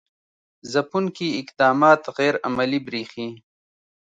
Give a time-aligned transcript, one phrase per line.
[0.71, 3.27] ځپونکي اقدامات غیر عملي برېښي.